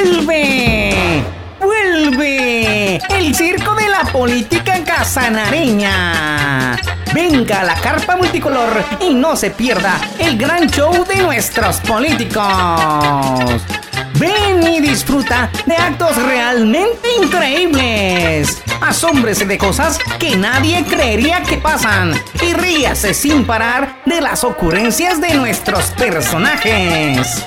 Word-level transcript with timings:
vuelve. 0.00 1.22
¡Vuelve! 1.60 2.96
El 3.10 3.34
circo 3.34 3.74
de 3.74 3.88
la 3.88 4.04
política 4.04 4.82
casanareña. 4.84 6.76
Venga 7.12 7.60
a 7.60 7.64
la 7.64 7.74
carpa 7.74 8.16
multicolor 8.16 8.82
y 9.00 9.12
no 9.12 9.36
se 9.36 9.50
pierda 9.50 10.00
el 10.18 10.38
gran 10.38 10.70
show 10.70 11.04
de 11.04 11.16
nuestros 11.16 11.80
políticos. 11.80 12.42
Ven 14.14 14.66
y 14.66 14.80
disfruta 14.80 15.50
de 15.66 15.76
actos 15.76 16.16
realmente 16.16 17.08
increíbles. 17.22 18.62
Asómbrese 18.80 19.44
de 19.44 19.58
cosas 19.58 19.98
que 20.18 20.36
nadie 20.36 20.84
creería 20.84 21.42
que 21.42 21.58
pasan. 21.58 22.14
Y 22.42 22.54
ríase 22.54 23.12
sin 23.12 23.44
parar 23.44 24.02
de 24.06 24.20
las 24.20 24.44
ocurrencias 24.44 25.20
de 25.20 25.34
nuestros 25.34 25.90
personajes. 25.90 27.44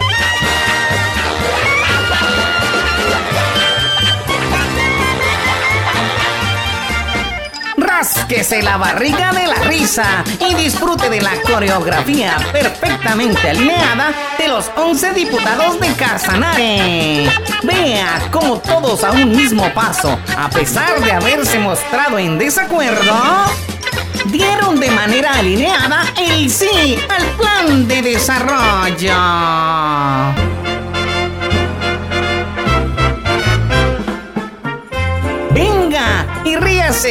Rásquese 8.34 8.64
la 8.64 8.78
barriga 8.78 9.32
de 9.32 9.46
la 9.46 9.54
risa 9.68 10.24
y 10.40 10.56
disfrute 10.56 11.08
de 11.08 11.22
la 11.22 11.40
coreografía 11.44 12.36
perfectamente 12.52 13.52
alineada 13.52 14.12
de 14.40 14.48
los 14.48 14.72
11 14.76 15.14
diputados 15.14 15.80
de 15.80 15.94
Casanare. 15.94 17.30
Vea 17.62 18.28
cómo 18.32 18.58
todos 18.58 19.04
a 19.04 19.12
un 19.12 19.36
mismo 19.36 19.72
paso, 19.76 20.18
a 20.36 20.50
pesar 20.50 21.00
de 21.02 21.12
haberse 21.12 21.60
mostrado 21.60 22.18
en 22.18 22.40
desacuerdo, 22.40 23.14
dieron 24.26 24.80
de 24.80 24.90
manera 24.90 25.34
alineada 25.34 26.04
el 26.18 26.50
sí 26.50 26.98
al 27.10 27.26
plan 27.38 27.88
de 27.88 28.02
desarrollo. 28.02 29.14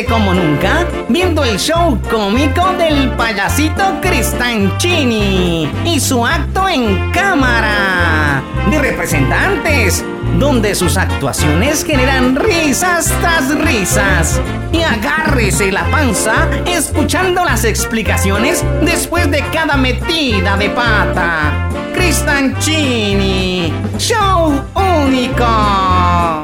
Como 0.08 0.32
nunca 0.32 0.86
viendo 1.08 1.42
el 1.42 1.58
show 1.58 1.98
cómico 2.08 2.72
del 2.78 3.10
payasito 3.16 3.82
Cristanchini 4.00 5.68
y 5.84 5.98
su 5.98 6.24
acto 6.24 6.68
en 6.68 7.10
cámara 7.10 8.42
de 8.70 8.78
representantes, 8.78 10.04
donde 10.38 10.76
sus 10.76 10.96
actuaciones 10.96 11.84
generan 11.84 12.36
risas 12.36 13.12
tras 13.20 13.52
risas. 13.58 14.40
Y 14.72 14.82
agárrese 14.82 15.72
la 15.72 15.84
panza 15.90 16.48
escuchando 16.64 17.44
las 17.44 17.64
explicaciones 17.64 18.64
después 18.82 19.28
de 19.32 19.44
cada 19.52 19.76
metida 19.76 20.56
de 20.56 20.70
pata. 20.70 21.68
Cristanchini, 21.92 23.72
show 23.98 24.62
único. 24.76 26.41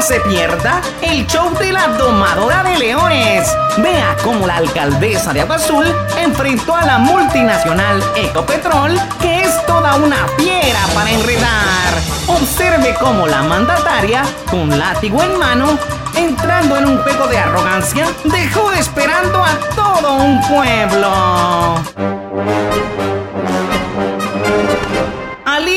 Se 0.00 0.18
pierda 0.20 0.80
el 1.02 1.26
show 1.26 1.54
de 1.58 1.72
la 1.72 1.86
domadora 1.88 2.62
de 2.62 2.78
leones. 2.78 3.54
Vea 3.76 4.16
cómo 4.24 4.46
la 4.46 4.56
alcaldesa 4.56 5.32
de 5.32 5.42
Agua 5.42 5.56
Azul 5.56 5.86
enfrentó 6.16 6.74
a 6.74 6.84
la 6.84 6.98
multinacional 6.98 8.02
Ecopetrol, 8.16 8.98
que 9.20 9.42
es 9.42 9.66
toda 9.66 9.96
una 9.96 10.26
fiera 10.38 10.80
para 10.94 11.10
enredar. 11.10 11.92
Observe 12.28 12.94
cómo 12.98 13.26
la 13.26 13.42
mandataria, 13.42 14.22
con 14.50 14.76
látigo 14.76 15.22
en 15.22 15.38
mano, 15.38 15.78
entrando 16.16 16.78
en 16.78 16.86
un 16.86 16.98
juego 17.02 17.26
de 17.28 17.38
arrogancia, 17.38 18.06
dejó 18.24 18.72
esperando 18.72 19.44
a 19.44 19.58
todo 19.76 20.14
un 20.14 20.40
pueblo. 20.48 21.80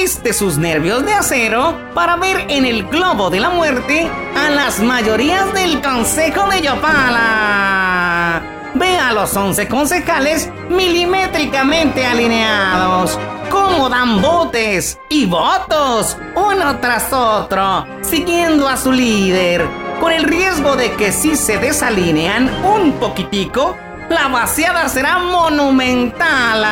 Aliste 0.04 0.34
sus 0.34 0.58
nervios 0.58 1.06
de 1.06 1.14
acero 1.14 1.80
para 1.94 2.18
ver 2.18 2.48
en 2.50 2.66
el 2.66 2.84
globo 2.90 3.30
de 3.30 3.40
la 3.40 3.50
muerte 3.50 4.12
a 4.36 4.50
las 4.50 4.82
mayorías 4.82 5.54
del 5.54 5.82
Consejo 5.82 6.46
de 6.50 6.62
Yopala. 6.62 8.42
Ve 8.76 8.98
a 8.98 9.14
los 9.14 9.34
11 9.34 9.70
concejales 9.70 10.50
milimétricamente 10.70 12.06
alineados, 12.06 13.18
cómo 13.50 13.88
dan 13.88 14.22
botes 14.22 15.00
y 15.08 15.26
votos 15.26 16.18
uno 16.36 16.80
tras 16.82 17.14
otro, 17.14 17.88
siguiendo 18.02 18.68
a 18.68 18.76
su 18.76 18.92
líder, 18.92 19.66
con 20.02 20.12
el 20.12 20.26
riesgo 20.26 20.76
de 20.76 20.92
que 20.96 21.14
si 21.14 21.38
se 21.38 21.58
desalinean 21.60 22.52
un 22.66 22.92
poquitico, 23.00 23.78
la 24.10 24.28
vaciada 24.28 24.88
será 24.90 25.20
monumental 25.20 26.66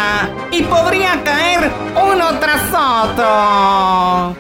y 0.52 0.64
podría 0.64 1.24
caer 1.24 1.72
uno 1.96 2.40
tras 2.40 2.62
otro. 2.74 4.36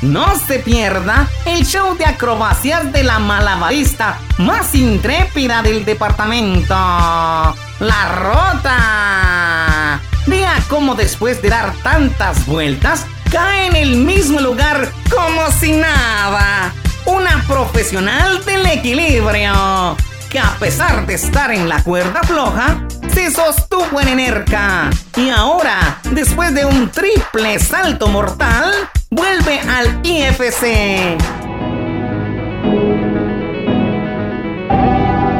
No 0.00 0.38
se 0.38 0.60
pierda 0.60 1.28
el 1.44 1.66
show 1.66 1.96
de 1.96 2.06
acrobacias 2.06 2.92
de 2.92 3.02
la 3.02 3.18
malabarista 3.18 4.16
más 4.38 4.72
intrépida 4.76 5.60
del 5.62 5.84
departamento, 5.84 6.72
La 6.72 8.08
Rota. 8.14 10.00
Vea 10.26 10.54
cómo 10.68 10.94
después 10.94 11.42
de 11.42 11.48
dar 11.48 11.72
tantas 11.82 12.46
vueltas, 12.46 13.06
cae 13.30 13.66
en 13.66 13.76
el 13.76 13.96
mismo 13.96 14.40
lugar 14.40 14.90
como 15.10 15.50
si 15.50 15.72
nada. 15.72 16.72
Una 17.06 17.42
profesional 17.46 18.44
del 18.44 18.66
equilibrio 18.66 19.96
que 20.28 20.38
a 20.38 20.54
pesar 20.58 21.06
de 21.06 21.14
estar 21.14 21.50
en 21.52 21.68
la 21.68 21.82
cuerda 21.82 22.20
floja, 22.22 22.86
se 23.12 23.30
sostuvo 23.30 24.00
en 24.00 24.08
enerca. 24.08 24.90
Y 25.16 25.30
ahora, 25.30 26.00
después 26.12 26.54
de 26.54 26.66
un 26.66 26.90
triple 26.90 27.58
salto 27.58 28.08
mortal, 28.08 28.70
vuelve 29.10 29.58
al 29.60 30.00
IFC. 30.04 31.16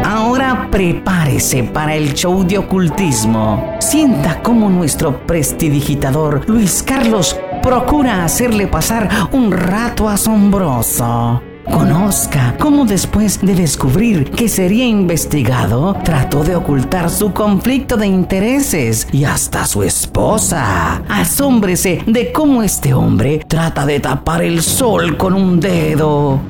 Ahora 0.04 0.68
prepárese 0.70 1.64
para 1.64 1.94
el 1.94 2.14
show 2.14 2.46
de 2.46 2.58
ocultismo. 2.58 3.76
Sienta 3.80 4.40
como 4.42 4.70
nuestro 4.70 5.26
prestidigitador 5.26 6.48
Luis 6.48 6.82
Carlos 6.82 7.36
procura 7.68 8.24
hacerle 8.24 8.66
pasar 8.66 9.28
un 9.30 9.52
rato 9.52 10.08
asombroso. 10.08 11.42
Conozca 11.70 12.54
cómo 12.58 12.86
después 12.86 13.42
de 13.42 13.54
descubrir 13.54 14.30
que 14.30 14.48
sería 14.48 14.86
investigado, 14.86 15.94
trató 16.02 16.44
de 16.44 16.56
ocultar 16.56 17.10
su 17.10 17.34
conflicto 17.34 17.98
de 17.98 18.06
intereses 18.06 19.06
y 19.12 19.24
hasta 19.24 19.66
su 19.66 19.82
esposa. 19.82 21.02
Asómbrese 21.10 22.02
de 22.06 22.32
cómo 22.32 22.62
este 22.62 22.94
hombre 22.94 23.44
trata 23.46 23.84
de 23.84 24.00
tapar 24.00 24.40
el 24.40 24.62
sol 24.62 25.18
con 25.18 25.34
un 25.34 25.60
dedo. 25.60 26.40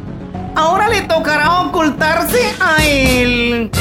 Ahora 0.55 0.87
le 0.87 1.03
tocará 1.03 1.62
ocultarse 1.62 2.43
a 2.61 2.85
él. 2.87 3.73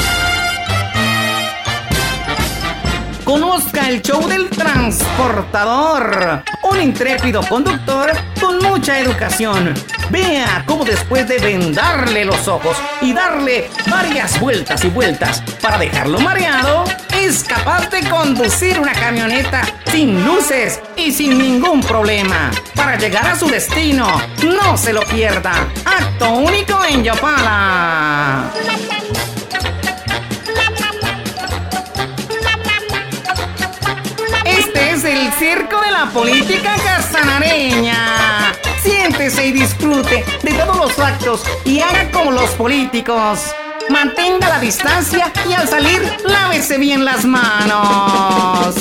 Conozca 3.28 3.90
el 3.90 4.00
show 4.00 4.26
del 4.26 4.48
transportador, 4.48 6.42
un 6.78 6.84
intrépido 6.84 7.42
conductor 7.42 8.12
con 8.40 8.58
mucha 8.58 8.98
educación. 8.98 9.74
Vea 10.10 10.64
cómo 10.66 10.84
después 10.84 11.26
de 11.28 11.38
vendarle 11.38 12.24
los 12.24 12.46
ojos 12.46 12.76
y 13.00 13.12
darle 13.12 13.68
varias 13.90 14.38
vueltas 14.40 14.84
y 14.84 14.88
vueltas 14.88 15.42
para 15.60 15.78
dejarlo 15.78 16.20
mareado, 16.20 16.84
es 17.12 17.42
capaz 17.42 17.90
de 17.90 18.08
conducir 18.08 18.78
una 18.78 18.92
camioneta 18.92 19.62
sin 19.90 20.24
luces 20.24 20.80
y 20.96 21.10
sin 21.12 21.38
ningún 21.38 21.80
problema 21.82 22.50
para 22.74 22.96
llegar 22.96 23.26
a 23.26 23.36
su 23.36 23.48
destino. 23.48 24.06
No 24.44 24.76
se 24.76 24.92
lo 24.92 25.02
pierda. 25.02 25.68
Acto 25.84 26.30
único 26.30 26.84
en 26.84 27.02
Yopala. 27.02 28.52
Circo 35.32 35.80
de 35.80 35.90
la 35.90 36.06
política 36.06 36.74
casanareña. 36.84 38.54
Siéntese 38.82 39.46
y 39.46 39.52
disfrute 39.52 40.24
de 40.42 40.52
todos 40.52 40.76
los 40.76 40.98
actos 40.98 41.42
y 41.64 41.80
haga 41.80 42.10
como 42.10 42.30
los 42.30 42.50
políticos. 42.50 43.54
Mantenga 43.90 44.48
la 44.48 44.60
distancia 44.60 45.32
y 45.48 45.52
al 45.54 45.68
salir 45.68 46.02
lávese 46.24 46.78
bien 46.78 47.04
las 47.04 47.24
manos. 47.24 48.74